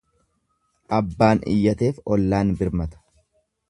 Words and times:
Abbaan 1.01 1.43
iyyateef 1.53 2.03
ollaan 2.17 2.59
birmata. 2.63 3.05